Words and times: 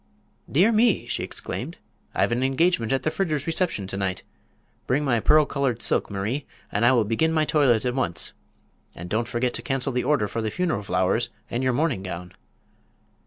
"Dear 0.51 0.71
me!" 0.71 1.05
she 1.05 1.21
exclaimed; 1.21 1.77
"I've 2.15 2.31
an 2.31 2.41
engagement 2.41 2.91
at 2.91 3.03
the 3.03 3.11
Fritters' 3.11 3.45
reception 3.45 3.85
to 3.85 3.97
night. 3.97 4.23
Bring 4.87 5.05
my 5.05 5.19
pearl 5.19 5.45
colored 5.45 5.83
silk, 5.83 6.09
Marie, 6.09 6.47
and 6.71 6.83
I 6.83 6.91
will 6.91 7.03
begin 7.05 7.31
my 7.31 7.45
toilet 7.45 7.85
at 7.85 7.93
once. 7.93 8.33
And 8.95 9.11
don't 9.11 9.27
forget 9.27 9.53
to 9.53 9.61
cancel 9.61 9.93
the 9.93 10.03
order 10.03 10.27
for 10.27 10.41
the 10.41 10.49
funeral 10.49 10.81
flowers 10.81 11.29
and 11.51 11.61
your 11.61 11.73
mourning 11.73 12.01
gown." 12.01 12.33